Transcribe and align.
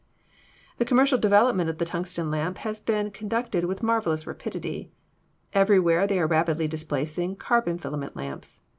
The 0.79 0.85
commercial 0.85 1.19
development 1.19 1.69
of 1.69 1.77
the 1.77 1.85
tungsten 1.85 2.31
lamp 2.31 2.57
has 2.65 2.79
been 2.79 3.11
conducted 3.11 3.65
with 3.65 3.83
marvelous 3.83 4.25
rapidity. 4.25 4.89
Everywhere 5.53 6.07
they 6.07 6.17
are 6.19 6.25
rapidly 6.25 6.67
displacing 6.67 7.29
the 7.29 7.35
carbon 7.35 7.77
filament 7.77 8.15
lamps. 8.15 8.61